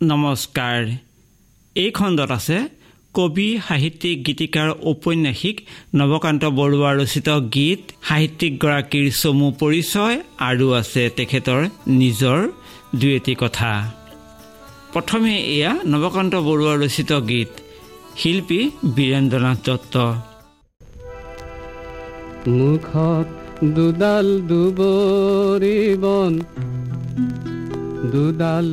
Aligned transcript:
নমস্কাৰ। 0.00 0.80
এই 1.76 1.90
খণ্ডত 1.96 2.30
আছে 2.38 2.58
কবি 3.14 3.48
সাহিত্যিক 3.68 4.16
গীতিকাৰ 4.26 4.68
ঔপন্যাসিক 4.90 5.56
নৱকান্ত 6.00 6.42
বৰুৱা 6.58 6.90
ৰচিত 7.00 7.28
গীত 7.54 7.80
সাহিত্যিকগৰাকীৰ 8.08 9.06
চমু 9.20 9.48
পৰিচয় 9.60 10.16
আৰু 10.48 10.66
আছে 10.80 11.02
তেখেতৰ 11.16 11.60
নিজৰ 12.00 12.38
দুই 12.98 13.12
এটি 13.18 13.34
কথা। 13.42 13.72
প্ৰথমে 14.92 15.34
এয়া 15.56 15.72
নৱকান্ত 15.92 16.34
বৰুৱা 16.48 16.74
ৰচিত 16.84 17.10
গীত 17.30 17.50
শিল্পী 18.20 18.60
বীৰেন্দ্ৰনাথ 18.96 19.58
দত্ত। 19.66 19.94
মুখত 22.58 23.26
দুডাল 23.76 24.26
দুবৰি 24.50 25.78
বন 26.02 26.32
দুডাল 28.12 28.66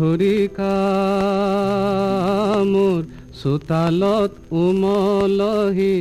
খৰিকা 0.00 0.74
মোৰ 2.72 3.00
চোতালত 3.40 4.32
উমলহি 4.60 5.96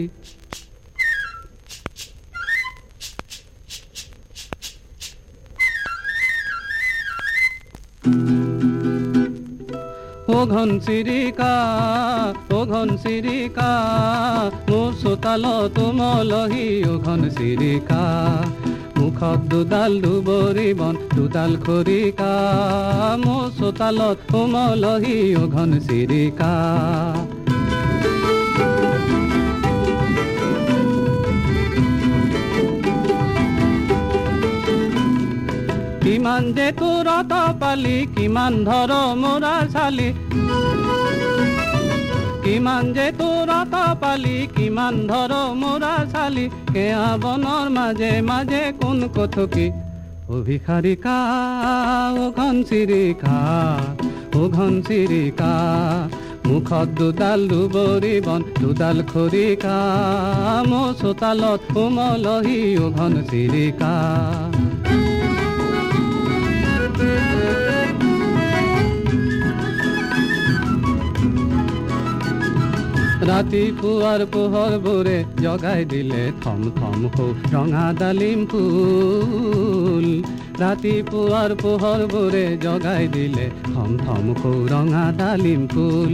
ঘন 10.49 10.69
চিৰিকা 10.85 11.53
ঘন 12.71 12.89
চিৰিকা 13.03 13.71
মোৰ 14.69 14.89
চোতালত 15.01 15.75
উমলহি 15.87 16.67
ঘন 17.05 17.21
চিৰিকা। 17.37 18.03
মুখত 19.19 19.41
দুডাল 19.51 19.91
দুবৰি 20.03 20.69
বন 20.79 20.95
দুডাল 21.15 21.51
খৰিকা 21.63 22.33
মোৰ 23.23 23.47
চোতালত 23.57 24.19
উমলহি 24.39 25.17
ঘন 25.55 25.71
চিৰিকা 25.87 26.53
কিমান 36.03 36.43
যে 36.55 36.67
তোৰত 36.79 37.31
পালি 37.61 37.97
কিমান 38.15 38.53
ধৰ 38.67 38.91
মোৰা 39.21 39.55
চালি। 39.75 40.09
কিমান 42.49 42.87
যে 42.93 43.03
তোৰত 43.17 43.79
পালি 44.01 44.37
কিমান 44.53 44.95
ধৰ 45.09 45.33
মোৰা 45.57 45.89
চালি 46.13 46.45
কেয়া 46.69 47.09
বনৰ 47.23 47.67
মাজে 47.75 48.09
মাজে 48.29 48.61
কোন 48.79 49.03
কথকি? 49.17 49.65
অভিসাৰিকা 50.37 51.17
ঘন 52.37 52.55
চিৰিকা 52.69 53.37
ঘন 54.55 54.73
চিৰিকা 54.87 55.51
মুখত 56.47 56.87
দুডাল 56.99 57.45
দুবৰি 57.47 58.15
বন 58.27 58.41
দুডাল 58.59 59.03
খৰিকা 59.11 59.77
মোৰ 60.69 60.89
চোতালত 61.01 61.61
কোমলহি 61.73 62.59
ঘন 62.97 63.13
চিৰিকা 73.29 73.37
ৰাতিপুৱাৰ 73.37 74.21
পোহৰবোৰে 74.33 75.17
জগাই 75.41 75.85
দিলে 75.85 76.21
থম 76.43 76.61
থম 76.77 76.99
হো 77.15 77.25
ৰঙা 77.53 77.85
ডালিম 77.99 78.39
ফুল। 78.51 80.07
ৰাতিপুৱাৰ 80.61 81.51
পোহর 81.61 82.01
বোৰে 82.13 82.45
জগাই 82.65 83.07
দিলে 83.15 83.45
থম 83.65 83.91
থম 84.05 84.25
হো 84.39 84.51
ৰঙা 84.73 85.05
ডালিম 85.21 85.61
ফুল। 85.67 86.13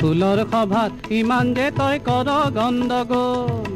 ফুলৰ 0.00 0.38
সভাত 0.52 0.92
ইমান 1.18 1.46
যে 1.56 1.66
তই 1.78 1.96
কৰ 2.08 2.28
গণ্ডগোল 2.56 3.75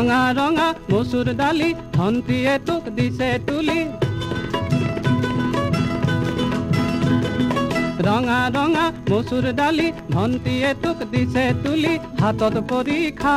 ৰঙা 0.00 0.20
ৰঙা 0.36 0.66
মচুৰ 0.90 1.28
দালি 1.38 1.66
ধন্তীয়ে 1.94 2.54
তোক 2.68 2.84
দিছে 2.96 3.26
তুলি। 3.46 3.80
ৰঙা 8.06 8.38
ৰঙা 8.54 8.84
মচুৰ 9.10 9.48
দালি 9.58 9.88
ভন্তীয়ে 10.14 10.70
তোক 10.84 10.98
দিছে 11.12 11.44
তুলি, 11.64 11.92
হাতত 12.20 12.54
পৰীক্ষা 12.70 13.36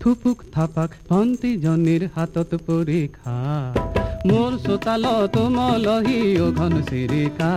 থুপুক 0.00 0.38
থাপাক 0.54 0.90
ভন্তীজনীৰ 1.10 2.02
হাতত 2.16 2.50
পৰীক্ষা 2.68 3.36
মোৰ 4.28 4.52
চোতালত 4.66 5.36
মলহি 5.56 6.20
ঘন 6.58 6.74
চিৰিকা 6.88 7.52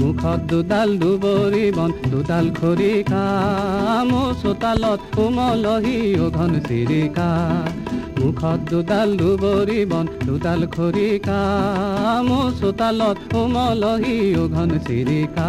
মুখত 0.00 0.40
দুডাল 0.50 0.90
দুবৰি 0.98 1.64
বন 1.76 1.90
দুডাল 2.10 2.46
খৰিকা। 2.58 3.22
মোৰ 4.10 4.30
চোতালত 4.42 5.00
কোমলহি 5.16 5.98
ঘন 6.36 6.52
চিৰিকা। 6.68 7.30
মুখত 8.18 8.58
দুডাল 8.70 9.08
দুবৰি 9.16 9.80
বন 9.90 10.06
দুডাল 10.26 10.60
খৰিকা। 10.76 11.40
মোৰ 12.28 12.46
চোতালত 12.60 13.18
কোমলহি 13.32 14.18
ঘন 14.54 14.70
চিৰিকা। 14.86 15.48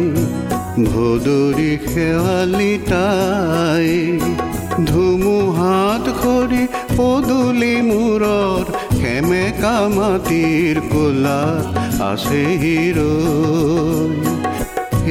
ভদৰি 0.88 1.72
শেৱালি 1.86 2.74
তাই 2.92 3.90
ধুমুহাত 4.90 6.06
খৰি 6.22 6.64
পদূলি 6.98 7.76
মূৰৰ 7.90 8.64
সেমেকা 9.00 9.76
মাটিৰ 9.96 10.76
কোলাত 10.92 11.66
আছে 12.04 12.44
হিৰ 12.62 12.98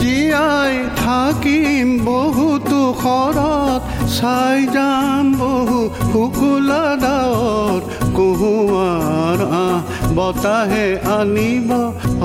জীয়াই 0.00 0.74
থাকিম 1.02 1.88
বহুতো 2.08 2.80
শৰত 3.02 3.82
চাই 4.16 4.58
যাম 4.76 5.24
বহু 5.40 5.80
শুকুলা 6.12 6.84
ডাৱৰ 7.04 7.80
কুহুৱাৰ 8.16 9.38
আহ 9.62 9.78
বতাহে 10.16 10.86
আনিব 11.18 11.70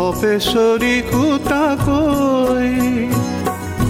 অপেচৰি 0.07 0.95
কুটাকৈ 1.11 2.69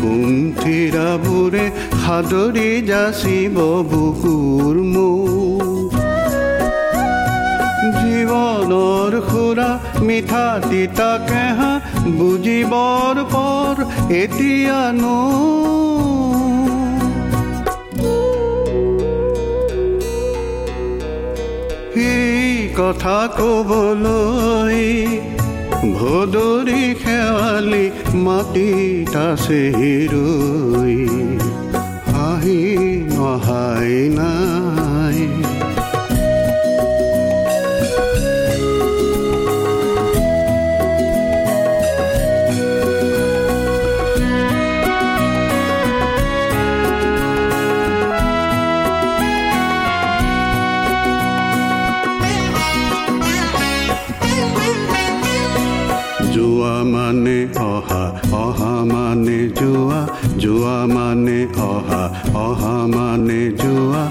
কুণ্ঠিৰাবোৰে 0.02 1.66
সাদৰি 2.04 2.72
যাচিব 2.92 3.56
বুকুৰ 3.92 4.76
মোৰ। 4.94 5.67
জীৱনৰ 8.28 9.14
সুৰা 9.26 9.68
মিঠা 10.08 10.46
তিতা 10.64 11.12
কেহা 11.28 11.70
বুজিবৰ 12.18 13.20
পৰ 13.32 13.76
এতিয়ানো 14.16 15.20
এই 22.08 22.52
কথা 22.80 23.20
কবলৈ 23.38 24.82
ভদৰি 25.96 26.84
খেৱালি 27.04 27.86
মাটিত 28.26 29.16
আছে 29.24 29.62
ৰৈ 30.14 30.98
আহি 32.26 32.60
নহাই 33.14 33.96
নাই 34.18 34.77
অহা 57.78 58.04
অহা 58.38 58.74
মানে 58.92 59.40
যোৱা 59.60 60.02
যোৱা 60.44 60.78
মানে 60.94 61.40
অহা 61.68 62.04
অহা 62.46 62.76
মানে 62.96 63.42
যোৱা 63.62 64.04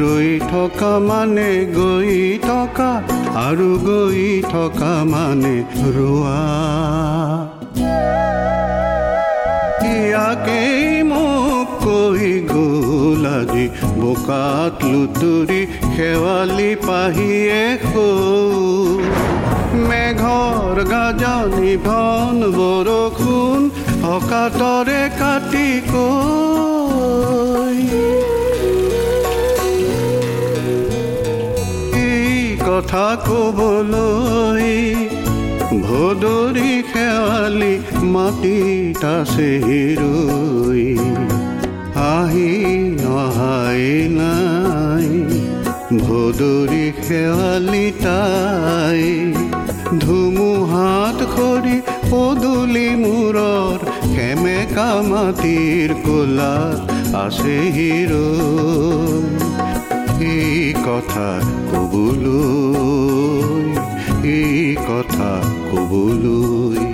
ৰৈ 0.00 0.30
থকা 0.52 0.92
মানে 1.08 1.50
গৈ 1.76 2.12
থকা 2.48 2.90
আৰু 3.44 3.70
গৈ 3.86 4.24
থকা 4.52 4.92
মানে 5.12 5.56
ৰোৱা 5.94 6.38
ইয়াকেই 9.86 11.02
মোক 11.10 11.68
কৈ 11.84 12.28
গ'ল 12.50 13.24
আজি 13.36 13.64
বোকাত 14.00 14.74
লুতুৰি 14.90 15.60
শেৱালি 15.94 16.70
পাহিয়ে 16.80 17.64
সৌ 17.84 18.06
মেঘৰ 19.84 20.80
গাজনি 20.90 21.74
ভন 21.84 22.36
বৰষুণ 22.56 23.60
অকাতৰে 24.10 25.02
কাটি 25.20 25.68
কৈ 25.88 26.24
কথা 32.66 33.08
কবলৈ 33.24 34.70
ভদৰি 35.84 36.72
শেৱালি 36.90 37.72
মাটিত 38.14 39.02
আছে 39.10 39.50
ৰৈ 40.00 40.86
আহি 42.06 42.50
নহাই 42.96 43.84
নাই 44.12 44.83
ভদৰি 45.98 46.84
শেৱালি 47.00 47.86
তাই 47.98 49.02
ধুমুহাত 50.02 51.18
খৰি 51.32 51.76
পদূলি 52.06 52.88
মূৰৰ 53.02 53.78
সেমেকা 54.06 54.88
মাটিৰ 55.08 55.94
কোলাত 56.02 56.78
আছে 57.16 57.56
হিৰৈ 57.76 59.24
এই 60.30 60.72
কথা 60.86 61.28
কবলৈ 61.70 62.84
এই 64.32 64.60
কথা 64.88 65.32
কবলৈ 65.70 66.84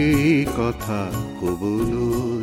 এই 0.00 0.28
কথা 0.58 1.00
কবলৈ 1.40 2.39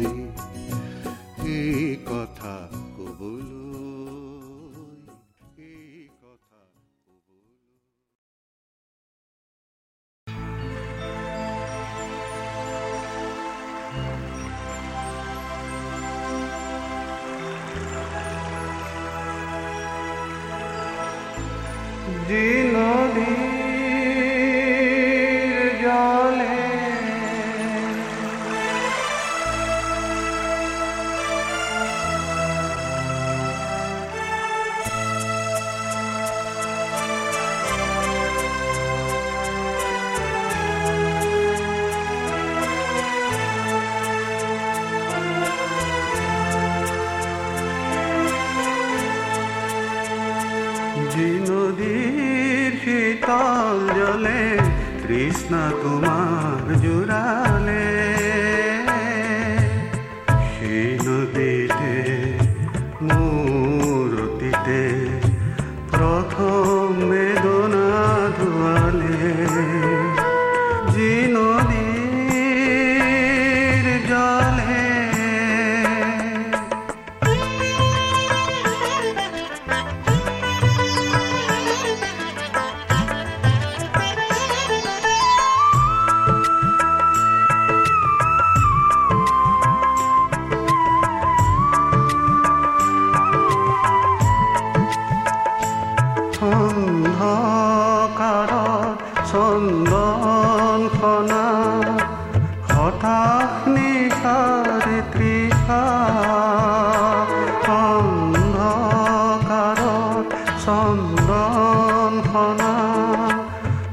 অন্ধকাৰত 110.67 111.07
চন্দন 111.07 112.13
ফনা 112.27 112.73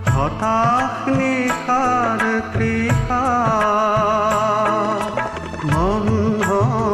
হতাশ 0.09 0.95
নিশাৰ 1.19 2.23
তৃষা 2.53 3.25
বন্ধ 5.67 6.47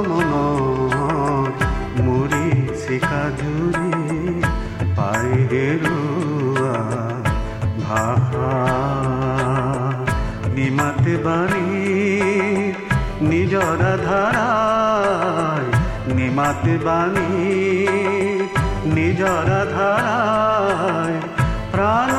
মনত 0.08 1.58
মুৰি 2.00 2.48
চিকা 2.82 3.22
জুৰি 3.38 3.92
পাই 4.96 5.32
ভাষা 7.80 8.56
নিমাতে 10.56 11.14
বাণী 11.24 11.68
নিজৰ 13.30 13.80
ধাৰাই 14.04 15.66
নিমাতে 16.16 16.74
বাণী 16.84 17.79
জরাধারায় 19.20 21.16
প্রাণ 21.72 22.09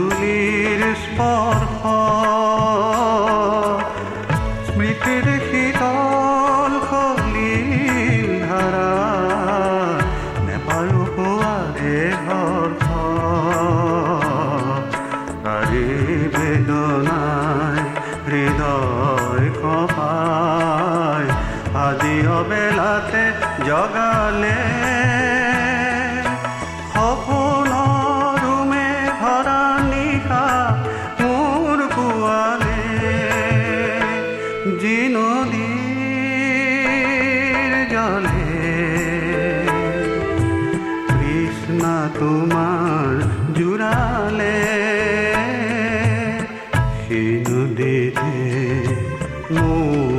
তুলির 0.00 0.82
স্পর্শ 1.02 1.80
স্মৃতির 4.66 5.26
হৃদয় 5.46 6.09
know 49.70 50.09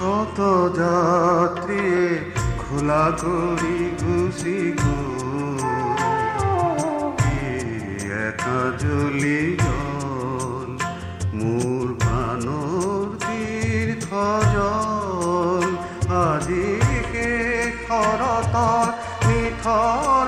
কত 0.00 0.38
যাত্রী 0.78 1.86
খোলা 2.58 3.04
করি 3.22 3.78
ঘুষি 4.00 4.58
গো? 4.80 4.96
একা 8.26 8.60
জলি 8.82 9.42
জল, 9.64 10.70
মূর 11.34 11.86
বানর 12.02 13.06
তীর্থ 13.22 14.06
জল 14.54 15.70
আদিকে 16.24 17.30
খরত 17.86 18.54
নিথর 19.26 20.25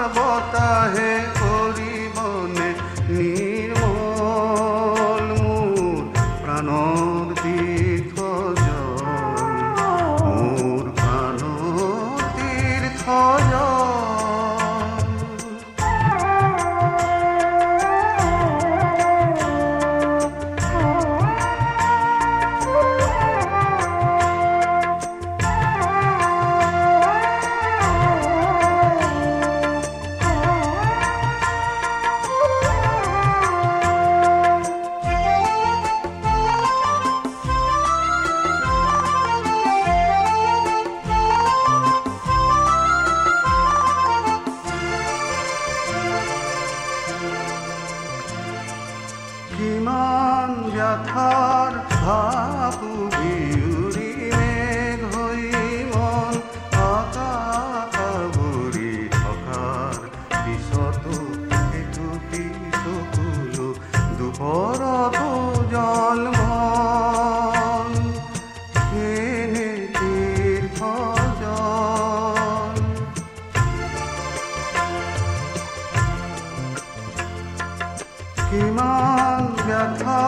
Hangatha 79.09 80.21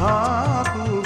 Hakuma 0.00 1.03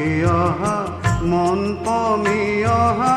গলি 0.00 0.14
অহা 0.38 0.76
মন 1.22 1.60
পমি 1.84 2.40
অহা 2.76 3.14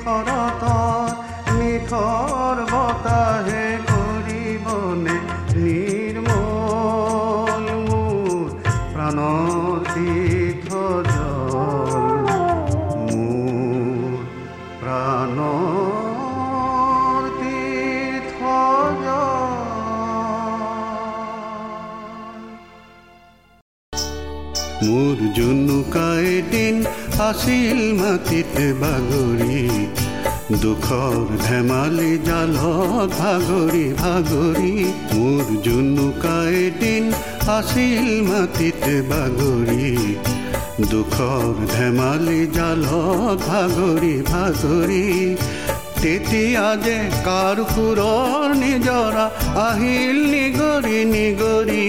শেষৰত 0.00 0.62
নিথৰ 1.56 2.60
আছিল 27.30 27.80
মাটিত 27.98 28.56
বাগৰি 28.80 29.64
দুখৰ 30.62 31.16
ধেমালি 31.42 32.12
জালত 32.28 33.10
ভাগৰি 33.18 33.82
ভাগৰি 34.00 34.72
মোৰ 35.12 35.46
জুনুকাই 35.66 36.56
দিন 36.80 37.04
আছিল 37.56 38.08
মাটিত 38.30 38.84
বাগৰি 39.10 39.90
দুখৰ 40.92 41.54
ধেমালি 41.74 42.40
জালত 42.56 43.38
ভাগৰি 43.44 44.14
ভাগৰি 44.32 45.06
তেতিয়া 46.02 46.66
যে 46.84 46.98
কাৰ 47.28 47.56
সুৰৰ 47.72 48.48
নিজৰা 48.64 49.26
আহিল 49.68 50.18
নিগৰি 50.34 50.98
নিগৰি 51.14 51.86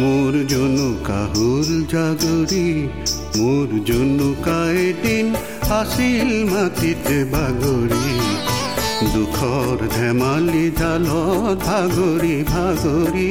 মোৰ 0.00 0.32
জুনুকা 0.50 1.20
হুল 1.34 1.68
জাগৰি 1.90 2.64
মোৰ 3.36 3.70
জন্য 3.86 4.20
দিন 5.04 5.26
আছিল 5.74 6.28
মাটিতে 6.50 7.18
বাগৰি 7.32 8.10
দুখৰ 9.14 9.78
ধেমালি 9.96 10.66
জালত 10.80 11.58
ভাগৰি 11.64 12.36
ভাগৰি 12.52 13.30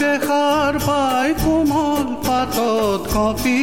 সাৰ 0.00 0.74
পাই 0.86 1.28
কোমল 1.42 2.06
পাতত 2.26 3.02
কপি 3.12 3.60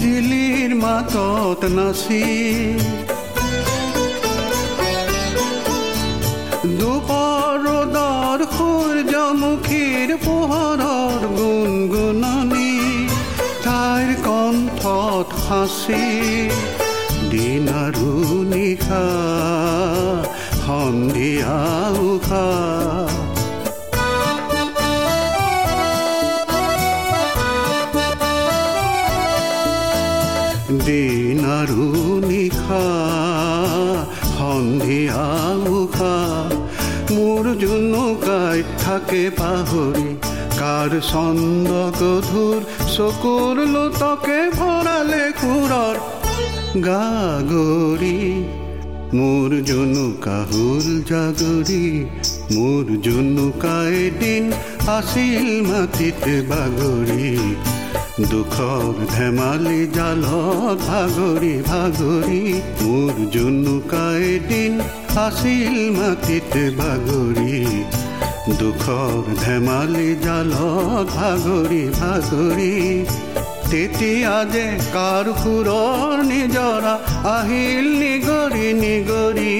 জিলিৰ 0.00 0.70
মাতত 0.82 1.60
নাচি। 1.76 2.24
দুপৰদৰ 6.80 8.40
সূৰ্যমুখীৰ 8.56 10.10
পোহৰৰ 10.24 11.20
গুণগুণনি 11.38 12.72
তাইৰ 13.66 14.10
কণ্ঠত 14.26 15.28
সাঁচি 15.46 16.06
দিন 17.32 17.66
আৰু 17.84 18.10
নিশা 18.52 19.06
সন্ধিয়া 20.66 21.58
উষা 22.10 22.48
থাকে 38.82 39.22
পাহৰি 39.38 40.08
কাৰ 40.60 40.90
চন্দ 41.10 41.70
গধুৰ 41.98 42.58
চকুৰ 42.94 43.56
লোটকে 43.74 44.38
ভৰালে 44.56 45.22
সুৰৰ 45.40 45.96
গাগৰি 46.86 48.18
মোৰ 49.18 49.50
জুনুকা 49.68 50.38
হুল 50.50 50.86
জাগৰি 51.10 51.84
মোৰ 52.54 52.86
জুনুকাই 53.06 53.96
দিন 54.20 54.44
আছিল 54.96 55.46
মাটিত 55.68 56.24
বাগৰি 56.50 57.32
দুখৰ 58.30 58.94
ধেমালি 59.14 59.80
জালত 59.96 60.78
ভাগৰি 60.84 61.54
ভাগৰি 61.70 62.42
মোৰ 62.82 63.14
জুনুকাই 63.34 64.30
দিন 64.48 64.72
আছিল 65.24 65.74
মাটিত 65.98 66.54
বাগৰি 66.78 67.58
দুখৰ 68.40 69.26
ধেমালি 69.38 70.10
জালত 70.22 71.08
ভাগৰি 71.10 71.80
ভাগৰি 71.96 72.68
তেতিয়া 73.70 74.36
যে 74.52 74.62
কাৰ 74.94 75.26
সুৰৰ 75.40 76.22
নিজৰা 76.30 76.94
আহিল 77.32 77.90
নিগৰি 78.02 78.68
নিগৰি 78.78 79.52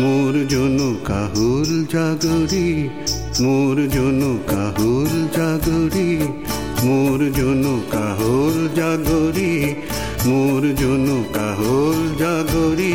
মোৰ 0.00 0.34
জুনুকা 0.52 1.20
হুল 1.36 1.70
জাগৰি 1.94 2.66
মোৰ 3.40 3.76
জুনুকা 3.94 4.44
কাহুল 4.50 5.14
জাগৰি 5.36 6.10
মোৰ 6.82 7.24
জুনুকা 7.38 8.04
হুল 8.18 8.58
জাগৰি 8.78 9.50
মোৰ 10.26 10.62
জুনুকা 10.82 11.48
হুল 11.58 12.00
জাগৰি 12.20 12.94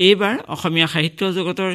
এইবাৰ 0.00 0.34
অসমীয়া 0.54 0.88
সাহিত্য 0.94 1.20
জগতৰ 1.38 1.70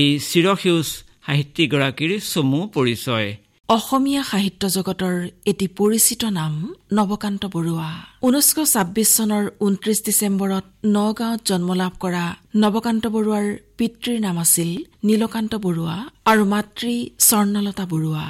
এই 0.00 0.08
চিৰসেউজ 0.30 0.86
সাহিত্যিকগৰাকীৰ 1.26 2.12
চমু 2.32 2.60
পৰিচয়। 2.76 3.28
অসমীয়া 3.68 4.22
সাহিত্য 4.30 4.62
জগতৰ 4.76 5.14
এটি 5.50 5.66
পৰিচিত 5.78 6.22
নাম 6.38 6.52
নৱকান্ত 6.96 7.42
বৰুৱা। 7.54 7.90
ঊনৈছশ 8.26 8.68
ছাব্বিছ 8.74 9.08
চনৰ 9.18 9.44
ঊনত্ৰিশ 9.66 9.98
ডিচেম্বৰত 10.08 10.66
নগাঁৱত 10.96 11.40
জন্ম 11.50 11.68
লাভ 11.82 11.92
কৰা 12.02 12.24
নৱকান্ত 12.62 13.04
বৰুৱাৰ 13.14 13.46
পিতৃৰ 13.78 14.18
নাম 14.26 14.36
আছিল 14.44 14.70
নীলকান্ত 15.08 15.52
বৰুৱা 15.64 15.96
আৰু 16.30 16.42
মাতৃ 16.52 16.94
স্বৰ্ণলতা 17.28 17.84
বৰুৱা। 17.92 18.26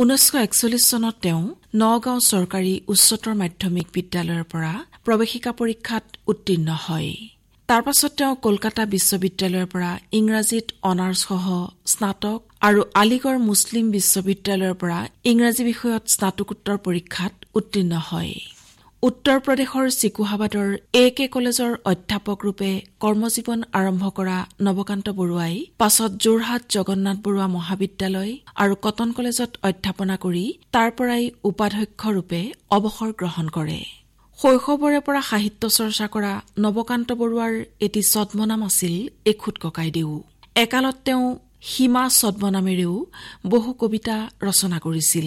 ঊনৈছশ 0.00 0.34
একচল্লিছ 0.46 0.84
চনত 0.90 1.16
তেওঁ 1.24 1.42
নগাঁও 1.82 2.18
চৰকাৰী 2.30 2.74
উচ্চতৰ 2.92 3.34
মাধ্যমিক 3.42 3.86
বিদ্যালয়ৰ 3.96 4.44
পৰা 4.52 4.72
প্ৰৱেশিকা 5.06 5.50
পৰীক্ষাত 5.60 6.04
উত্তীৰ্ণ 6.30 6.68
হয়। 6.86 7.12
তাৰ 7.70 7.82
পাছত 7.86 8.10
তেওঁ 8.18 8.34
কলকাতা 8.46 8.84
বিশ্ববিদ্যালয়ৰ 8.94 9.66
পৰা 9.72 9.90
ইংৰাজীত 10.18 10.66
অনাৰ্ছসহ 10.90 11.46
স্নাতক 11.92 12.38
আৰু 12.68 12.80
আলিগড় 13.02 13.38
মুছলিম 13.48 13.84
বিশ্ববিদ্যালয়ৰ 13.96 14.74
পৰা 14.80 14.98
ইংৰাজী 15.32 15.62
বিষয়ত 15.70 16.04
স্নাতকোত্তৰ 16.14 16.78
পৰীক্ষাত 16.86 17.32
উত্তীৰ্ণ 17.58 17.92
হয়। 18.08 18.32
উত্তৰ 19.02 19.38
প্ৰদেশৰ 19.46 19.86
চিকুহাবাদৰ 20.00 20.68
এ 21.02 21.04
কে 21.16 21.26
কলেজৰ 21.34 21.72
অধ্যাপকৰূপে 21.92 22.70
কৰ্মজীৱন 23.02 23.60
আৰম্ভ 23.78 24.04
কৰা 24.18 24.38
নৱকান্ত 24.66 25.06
বৰুৱাই 25.20 25.54
পাছত 25.80 26.10
যোৰহাট 26.24 26.62
জগন্নাথ 26.76 27.18
বৰুৱা 27.24 27.46
মহাবিদ্যালয় 27.56 28.32
আৰু 28.62 28.74
কটন 28.84 29.08
কলেজত 29.18 29.50
অধ্যাপনা 29.68 30.16
কৰি 30.24 30.44
তাৰ 30.74 30.90
পৰাই 30.98 31.24
উপাধ্যক্ষৰূপে 31.50 32.40
অৱসৰ 32.76 33.10
গ্ৰহণ 33.20 33.46
কৰে। 33.58 33.80
শৈশৱৰে 34.40 35.00
পৰা 35.06 35.20
সাহিত্য 35.30 35.62
চৰ্চা 35.76 36.06
কৰা 36.14 36.32
নৱকান্ত 36.64 37.08
বৰুৱাৰ 37.20 37.54
এটি 37.86 38.00
ছদ্মনাম 38.12 38.62
আছিল 38.68 38.94
এখুত 39.32 39.54
ককাইদেউ। 39.64 40.10
একালত 40.64 40.96
তেওঁ 41.06 41.24
সীমা 41.70 42.04
ছদ্মনামেৰেও 42.18 42.94
বহু 43.52 43.70
কবিতা 43.82 44.16
ৰচনা 44.48 44.78
কৰিছিল। 44.86 45.26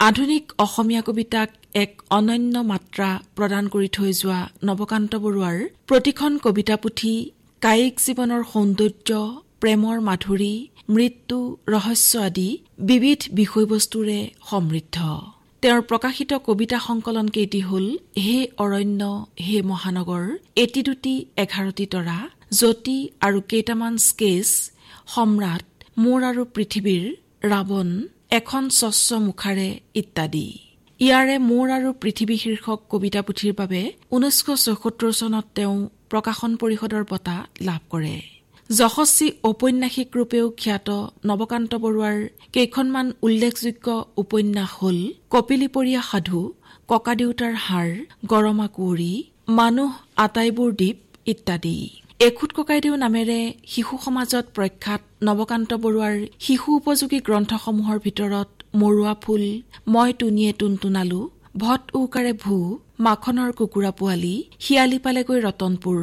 আধুনিক 0.00 0.44
অসমীয়া 0.64 1.02
কবিতাক 1.08 1.48
এক 1.82 1.92
অনন্য 2.18 2.54
মাত্ৰা 2.72 3.10
প্ৰদান 3.36 3.64
কৰি 3.74 3.88
থৈ 3.96 4.10
যোৱা 4.20 4.40
নৱকান্ত 4.68 5.12
বৰুৱাৰ 5.24 5.56
প্ৰতিখন 5.88 6.32
কবিতা 6.44 6.76
পুথি 6.82 7.14
কায়িক 7.62 7.94
জীৱনৰ 8.06 8.42
সৌন্দৰ্য 8.52 9.10
প্ৰেমৰ 9.62 9.96
মাধুৰী 10.08 10.54
মৃত্যু 10.94 11.38
ৰহস্য 11.74 12.12
আদি 12.28 12.48
বিবিধ 12.88 13.20
বিষয়বস্তুৰে 13.38 14.20
সমৃদ্ধ। 14.50 14.96
তেওঁৰ 15.62 15.80
প্ৰকাশিত 15.90 16.36
কবিতা 16.46 16.78
সংকলন 16.82 17.28
কেইটি 17.36 17.60
হল 17.68 17.86
হে 18.24 18.36
অৰণ্য 18.64 19.02
হে 19.46 19.62
মহানগৰ 19.70 20.26
এটি 20.64 20.80
দুটি 20.88 21.14
এঘাৰটি 21.44 21.86
তৰা 21.94 22.18
জ্যোতি 22.58 22.98
আৰু 23.26 23.38
কেইটামান 23.52 23.94
স্কেচ 24.04 24.48
সম্ৰাট 25.14 25.66
মোৰ 26.04 26.20
আৰু 26.30 26.42
পৃথিৱীৰ 26.54 27.04
ৰাৱণ 27.52 27.88
এখন 28.38 28.64
স্বচ্ছ 28.78 29.08
মুখাৰে 29.26 29.68
ইত্যাদি। 30.00 30.46
ইয়াৰে 31.00 31.36
মোৰ 31.50 31.66
আৰু 31.78 31.88
পৃথিৱী 32.02 32.36
শীৰ্ষক 32.42 32.78
কবিতা 32.92 33.20
পুথিৰ 33.26 33.52
বাবে 33.60 33.82
ঊনৈছশ 34.14 34.58
চৌসত্তৰ 34.66 35.12
চনত 35.20 35.46
তেওঁ 35.56 35.76
প্ৰকাশন 36.10 36.50
পৰিষদৰ 36.62 37.04
বঁটা 37.10 37.36
লাভ 37.68 37.82
কৰে। 37.92 38.16
যশস্বী 38.70 39.26
ঔপন্যাসিক 39.48 40.08
ৰূপেও 40.16 40.46
খ্যাত 40.62 40.88
নৱকান্ত 41.28 41.72
বৰুৱাৰ 41.84 42.16
কেইখনমান 42.54 43.06
উল্লেখযোগ্য 43.26 43.86
উপন্যাস 44.22 44.70
হল 44.80 44.98
কপিলিপৰীয়া 45.32 46.02
সাধু 46.10 46.40
ককাদেউতাৰ 46.88 47.54
হাৰ 47.66 47.88
গৰমা 48.32 48.66
কুঁৱৰী 48.76 49.12
মানুহ 49.58 49.90
আটাইবোৰ 50.24 50.70
দ্বীপ 50.80 50.98
ইত্যাদি। 51.32 51.76
এখুত 52.20 52.50
ককাইদেউ 52.58 52.94
নামেৰে 53.04 53.38
শিশু 53.72 53.94
সমাজত 54.04 54.44
প্ৰখ্যাত 54.56 55.02
নৱকান্ত 55.26 55.70
বৰুৱাৰ 55.84 56.16
শিশু 56.44 56.68
উপযোগী 56.80 57.18
গ্ৰন্থসমূহৰ 57.26 57.98
ভিতৰত 58.06 58.48
মৰুৱা 58.80 59.14
ফুল 59.22 59.44
মই 59.94 60.10
টুনিয়ে 60.20 60.52
টুনটুনালো 60.60 61.20
ভট 61.62 61.82
ঔকাৰে 61.98 62.32
ভূ 62.42 62.56
মাখনৰ 63.06 63.50
কুকুৰা 63.58 63.90
পোৱালি 63.98 64.34
শিয়ালি 64.64 64.98
পালেগৈ 65.04 65.38
ৰতনপুৰ 65.46 66.00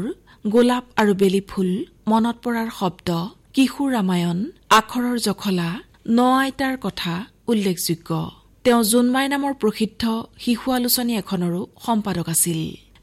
গোলাপ 0.54 0.84
আৰু 1.02 1.14
বেলি 1.22 1.42
ফুল 1.50 1.70
মনত 2.12 2.38
পৰাৰ 2.44 2.68
শব্দ 2.80 3.10
কিশোৰ 3.56 3.88
ৰামায়ণ 3.96 4.38
আখৰৰ 4.80 5.16
জখলা 5.28 5.70
ন 6.18 6.20
আইতাৰ 6.42 6.76
কথা 6.86 7.14
উল্লেখযোগ্য। 7.52 8.10
তেওঁ 8.66 8.82
জোনমাই 8.92 9.28
নামৰ 9.34 9.54
প্ৰসিদ্ধ 9.62 10.04
শিশু 10.44 10.68
আলোচনী 10.78 11.14
এখনৰো 11.22 11.62
সম্পাদক 11.86 12.28
আছিল। 12.36 12.60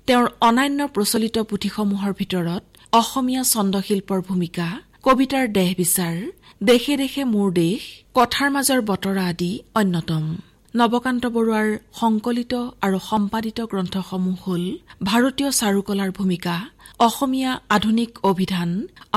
তেওঁৰ 0.08 0.26
অনান্য 0.48 0.80
প্ৰচলিত 0.94 1.36
পুথিসমূহৰ 1.50 2.12
ভিতৰত 2.20 2.62
অসমীয়া 3.00 3.42
চন্দ্ৰশিল্পৰ 3.54 4.18
ভূমিকা 4.28 4.66
কবিতাৰ 5.06 5.44
দেহ 5.58 5.68
বিচাৰ 5.80 6.14
দেশে 6.70 6.94
দেশে 7.02 7.22
মোৰ 7.34 7.48
দেশ 7.62 7.80
কথাৰ 8.18 8.48
মাজৰ 8.56 8.80
বতৰা 8.90 9.24
আদি 9.32 9.52
অন্যতম। 9.80 10.24
নৱকান্ত 10.74 11.24
বৰুৱাৰ 11.36 11.68
সংকলিত 12.00 12.52
আৰু 12.86 12.98
সম্পাদিত 13.10 13.58
গ্ৰন্থসমূহ 13.72 14.38
হল 14.44 14.62
ভাৰতীয় 15.08 15.50
চাৰুকলাৰ 15.60 16.10
ভূমিকা 16.18 16.54
অসমীয়া 17.06 17.52
আধুনিক 17.76 18.10
অভিধান 18.30 18.70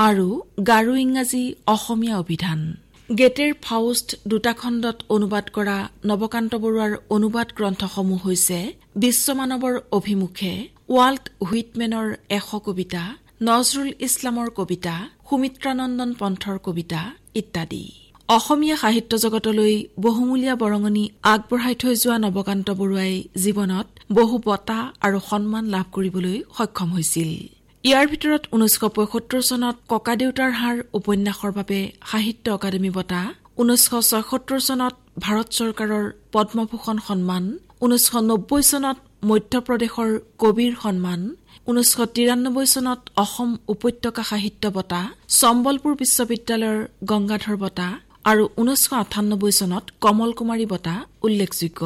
আৰু 0.08 0.26
গাৰো 0.70 0.94
ইংৰাজী 1.04 1.44
অসমীয়া 1.74 2.14
অভিধান। 2.22 2.60
গেটেৰ 3.10 3.52
ফাউষ্ট 3.64 4.08
দুটা 4.30 4.52
খণ্ডত 4.60 4.98
অনুবাদ 5.14 5.44
কৰা 5.56 5.78
নৱকান্ত 6.10 6.52
বৰুৱাৰ 6.64 6.92
অনুবাদ 7.16 7.48
গ্ৰন্থসমূহ 7.58 8.20
হৈছে 8.26 8.58
বিশ্বমানৱৰ 9.02 9.76
অভিমুখে 9.98 10.52
ৱাল্ট 10.96 11.24
হুইটমেনৰ 11.48 12.08
এশ 12.38 12.48
কবিতা 12.66 13.02
নজৰুল 13.48 13.90
ইছলামৰ 14.06 14.48
কবিতা 14.58 14.94
সুমিত্ৰানন্দন 15.28 16.10
পন্থৰ 16.20 16.56
কবিতা 16.66 17.00
ইত্যাদি। 17.40 17.84
অসমীয়া 18.28 18.76
সাহিত্য 18.82 19.12
জগতলৈ 19.24 19.74
বহুমূলীয়া 20.04 20.54
বৰঙণি 20.62 21.04
আগবঢ়াই 21.32 21.74
থৈ 21.82 21.94
যোৱা 22.02 22.16
নৱকান্ত 22.24 22.68
বৰুৱাই 22.80 23.12
জীৱনত 23.42 23.86
বহু 24.16 24.36
বঁটা 24.46 24.78
আৰু 25.06 25.18
সন্মান 25.28 25.64
লাভ 25.74 25.86
কৰিবলৈ 25.94 26.36
সক্ষম 26.56 26.88
হৈছিল। 26.96 27.30
ইয়াৰ 27.84 28.06
ভিতৰত 28.12 28.42
ঊনৈছশ 28.54 28.82
পঁয়সত্তৰ 28.96 29.42
চনত 29.50 29.76
ককাদেউতাৰ 29.92 30.50
হাৰ 30.60 30.76
উপন্যাসৰ 30.98 31.52
বাবে 31.58 31.78
সাহিত্য 32.10 32.46
অকাডেমী 32.56 32.90
বঁটা 32.96 33.20
ঊনৈছশ 33.60 33.94
ছয়সত্তৰ 34.10 34.60
চনত 34.68 34.94
ভাৰত 35.24 35.48
চৰকাৰৰ 35.58 36.04
পদ্মভূষণ 36.34 36.96
সন্মান 37.08 37.44
ঊনৈছশ 37.84 38.14
নব্বৈ 38.30 38.62
চনত 38.70 38.98
মধ্যপ্ৰদেশৰ 39.30 40.10
কবিৰ 40.42 40.72
সন্মান 40.82 41.20
ঊনৈছশ 41.68 41.98
তিৰান্নব্বৈ 42.16 42.66
চনত 42.74 43.00
অসম 43.24 43.50
উপত্যকা 43.74 44.22
সাহিত্য 44.30 44.64
বঁটা 44.76 45.00
চম্বলপুৰ 45.40 45.92
বিশ্ববিদ্যালয়ৰ 46.02 46.78
গংগাধৰ 47.10 47.56
বঁটা 47.64 47.88
আৰু 48.30 48.44
ঊনৈছশ 48.60 48.92
আঠানব্বৈ 49.02 49.52
চনত 49.60 49.84
কমল 50.04 50.30
কুমাৰী 50.38 50.64
বঁটা 50.72 50.94
উল্লেখযোগ্য। 51.26 51.82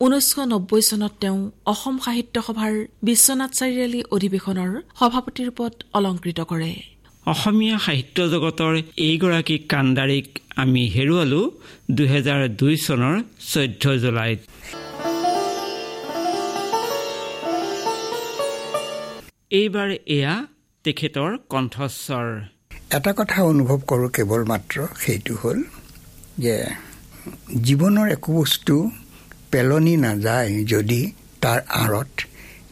ঊনৈছশ 0.00 0.38
নব্বৈ 0.52 0.82
চনত 0.88 1.12
তেওঁ 1.22 1.38
অসম 1.72 1.96
সাহিত্য 2.04 2.36
সভাৰ 2.46 2.72
বিশ্বনাথ 3.08 3.52
চাৰিআলি 3.60 4.00
অধিৱেশনৰ 4.14 4.72
সভাপতিৰ 5.00 5.50
পদ 5.58 5.72
অলংকৃত 5.98 6.40
কৰে। 6.50 6.72
অসমীয়া 7.26 7.76
সাহিত্য 7.86 8.18
জগতৰ 8.34 8.74
এইগৰাকী 9.08 9.56
কাণ্ডাৰীক 9.72 10.28
আমি 10.62 10.82
হেৰুৱালো 10.96 11.40
দুহেজাৰ 11.96 12.40
দুই 12.60 12.74
চনৰ 12.86 13.14
চৈধ্য 13.52 13.84
জুলাইত। 14.02 14.40
এইবাৰ 19.60 19.90
এয়া 20.16 20.34
তেখেতৰ 20.84 21.30
কণ্ঠস্বৰ। 21.52 22.28
এটা 22.96 23.12
কথা 23.18 23.38
অনুভৱ 23.52 23.80
কৰোঁ 23.90 24.10
কেৱল 24.16 24.42
মাত্ৰ 24.50 24.76
সেইটো 25.02 25.32
হ'ল 25.40 25.58
যে 26.44 26.54
জীৱনৰ 27.66 28.06
একো 28.16 28.30
বস্তু 28.40 28.74
পেলনি 29.52 29.94
নাযায় 30.06 30.50
যদি 30.72 31.00
তাৰ 31.42 31.58
আঁৰত 31.82 32.12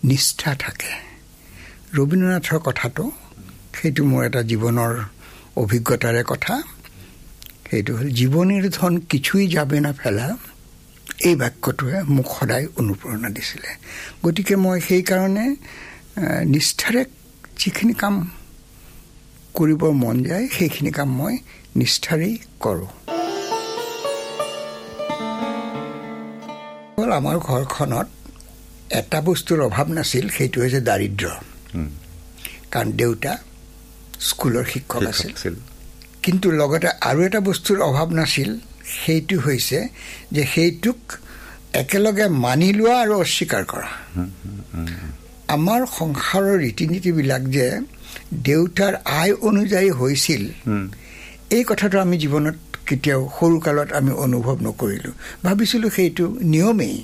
নিষ্ঠা 0.08 0.52
থাকে। 0.64 0.92
ৰবীন্দ্ৰনাথৰ 1.96 2.58
কথাটো 2.68 3.04
সেইটো 3.76 4.02
মোৰ 4.10 4.20
এটা 4.28 4.40
জীৱনৰ 4.50 4.92
অভিজ্ঞতাৰে 5.62 6.22
কথা। 6.32 6.54
সেইটো 7.68 7.92
হ'ল 7.96 8.08
জীৱনীৰ 8.20 8.64
ধন 8.76 8.92
কিছুই 9.10 9.44
যাবে 9.56 9.78
না 9.84 9.90
ফেলা 10.00 10.26
এই 11.28 11.34
বাক্যটোৱে 11.42 11.96
মোক 12.14 12.26
সদায় 12.36 12.66
অনুপ্ৰেৰণা 12.80 13.28
দিছিলে। 13.36 13.70
গতিকে 14.24 14.54
মই 14.64 14.78
সেইকাৰণে 14.88 15.46
নিষ্ঠাৰে 16.52 17.02
যিখিনি 17.60 17.94
কাম 18.02 18.14
কৰিবৰ 19.58 19.92
মন 20.02 20.16
যায় 20.28 20.46
সেইখিনি 20.56 20.90
কাম 20.96 21.08
মই 21.18 21.34
নিষ্ঠাৰেই 21.78 22.34
কৰোঁ। 22.64 22.90
আমাৰ 27.18 27.36
ঘৰখনত 27.48 28.08
এটা 29.00 29.18
বস্তুৰ 29.28 29.58
অভাৱ 29.68 29.88
নাছিল 29.96 30.24
সেইটো 30.36 30.58
হৈছে 30.62 30.80
দাৰিদ্ৰ 30.88 31.24
কাৰণ 32.72 32.88
দেউতা 33.00 33.32
স্কুলৰ 34.28 34.64
শিক্ষক 34.72 35.02
আছিল। 35.12 35.32
কিন্তু 36.24 36.46
লগতে 36.60 36.88
আৰু 37.08 37.18
এটা 37.28 37.40
বস্তুৰ 37.48 37.78
অভাৱ 37.90 38.08
নাছিল 38.18 38.50
সেইটো 38.96 39.36
হৈছে 39.46 39.78
যে 40.34 40.42
সেইটোক 40.54 41.00
একেলগে 41.82 42.26
মানি 42.44 42.68
লোৱা 42.78 42.96
আৰু 43.04 43.14
অস্বীকাৰ 43.24 43.62
কৰা। 43.72 43.88
আমাৰ 45.56 45.80
সংসাৰৰ 45.98 46.56
ৰীতি 46.64 46.84
নীতিবিলাক 46.92 47.42
যে 47.56 47.66
দেউতাৰ 48.34 48.94
আয় 49.04 49.32
অনুযায়ী 49.32 49.90
হৈছিল। 49.90 50.42
এই 51.50 51.64
কথাটো 51.64 52.00
আমি 52.00 52.18
জীৱনত 52.18 52.56
কেতিয়াও 52.86 53.30
সৰুকালত 53.40 53.92
আমি 53.92 54.12
অনুভৱ 54.12 54.56
নকৰিলোঁ। 54.62 55.12
ভাবিছিলোঁ 55.44 55.90
সেইটো 55.90 56.36
নিয়মেই। 56.40 56.96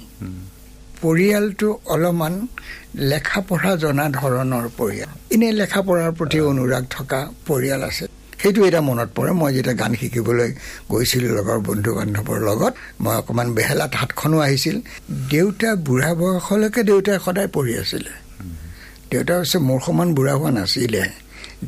পৰিয়ালটো 1.03 1.81
অলপমান 1.87 2.47
লেখা 2.95 3.41
পঢ়া 3.41 3.77
জনা 3.77 4.09
ধৰণৰ 4.09 4.69
পৰিয়াল। 4.79 5.11
এনেই 5.35 5.53
লেখা 5.53 5.83
পঢ়াৰ 5.83 6.13
প্ৰতি 6.13 6.39
অনুৰাগ 6.41 6.85
থকা 6.91 7.31
পৰিয়াল 7.47 7.83
আছে। 7.83 8.07
সেইটো 8.43 8.65
এটা 8.67 8.81
মনত 8.81 9.09
পৰে। 9.15 9.33
মই 9.33 9.53
যেতিয়া 9.55 9.75
গান 9.75 9.95
শিকিবলৈ 9.95 10.51
গৈছিলোঁ 10.91 11.31
লগৰ 11.39 11.59
বন্ধু 11.69 11.91
বান্ধৱৰ 11.95 12.41
লগত 12.49 12.75
মই 13.01 13.15
অকণমান 13.17 13.55
বেহেলাত 13.55 13.93
হাতখনো 13.95 14.39
আহিছিল। 14.39 14.77
দেউতা 15.31 15.75
বুঢ়া 15.75 16.15
বয়সলৈকে 16.15 16.83
দেউতাই 16.83 17.19
সদায় 17.25 17.49
পঢ়ি 17.49 17.79
আছিলে। 17.79 18.22
দেউতা 19.13 19.35
হৈছে 19.39 19.59
মোৰ 19.69 19.79
সমান 19.87 20.09
বুঢ়া 20.17 20.35
হোৱা 20.41 20.51
নাছিলে। 20.57 21.05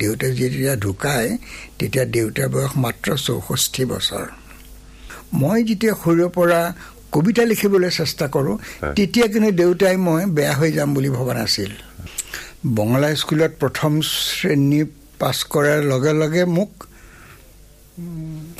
দেউতাই 0.01 0.33
যেতিয়া 0.41 0.73
ঢুকায় 0.85 1.31
তেতিয়া 1.79 2.05
দেউতাৰ 2.15 2.49
বয়স 2.55 2.73
মাত্ৰ 2.85 3.09
চৌষষ্ঠি 3.27 3.83
বছৰ। 3.93 4.27
মই 5.41 5.59
যেতিয়া 5.69 5.95
সৰুৰে 6.03 6.29
পৰা 6.37 6.61
কবিতা 7.15 7.43
লিখিবলৈ 7.51 7.91
চেষ্টা 7.99 8.27
কৰোঁ 8.35 8.57
তেতিয়া 8.97 9.27
কিন্তু 9.33 9.51
দেউতাই 9.61 9.97
মই 10.07 10.23
বেয়া 10.37 10.55
হৈ 10.59 10.71
যাম 10.77 10.89
বুলি 10.95 11.11
ভবা 11.17 11.35
নাছিল। 11.39 11.73
বঙলা 12.77 13.09
স্কুলত 13.23 13.53
প্ৰথম 13.63 13.93
শ্ৰেণী 14.11 14.81
পাছ 15.21 15.39
কৰাৰ 15.53 15.81
লগে 15.93 16.13
লগে 16.21 16.43
মোক 16.57 16.73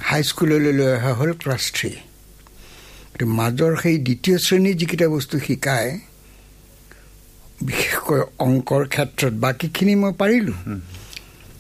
হাইস্কুললৈ 0.09 0.73
লৈ 0.79 0.89
অহা 0.97 1.13
হ'ল 1.19 1.31
ক্লাছ 1.43 1.65
থ্ৰী। 1.77 1.93
মাজৰ 3.39 3.73
সেই 3.83 3.97
দ্বিতীয় 4.07 4.37
শ্ৰেণীৰ 4.45 4.77
যিকেইটা 4.81 5.07
বস্তু 5.17 5.37
শিকায় 5.47 5.91
বিশেষকৈ 7.63 8.21
অংকৰ 8.39 8.83
ক্ষেত্ৰত 8.89 9.33
বাকীখিনি 9.45 9.95
মই 9.95 10.13
পাৰিলোঁ। 10.13 10.57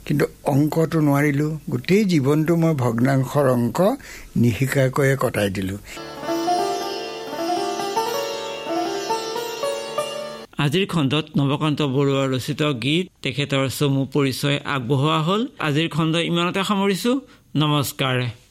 কিন্তু 0.06 0.24
অংকটো 0.44 0.98
নোৱাৰিলোঁ। 1.00 1.52
গোটেই 1.70 2.04
জীৱনটো 2.04 2.56
মই 2.56 2.74
ভগ্নাংশৰ 2.74 3.46
অংক 3.48 3.78
নিশিকাকৈয়ে 4.36 5.16
কটাই 5.16 5.50
দিলোঁ। 5.50 5.78
আজিৰ 10.64 10.86
খণ্ডত 10.86 11.26
নৱকান্ত 11.38 11.80
বৰুৱাৰ 11.82 12.28
ৰচিত 12.34 12.62
গীত 12.62 13.06
তেখেতৰ 13.22 13.64
চমু 13.68 14.02
পৰিচয় 14.14 14.58
আগবঢ়োৱা 14.64 15.18
হ'ল। 15.26 15.42
আজিৰ 15.58 15.88
খণ্ড 15.88 16.14
ইমানতে 16.16 16.62
সামৰিছো। 16.64 17.20
নমস্কাৰ। 17.56 18.43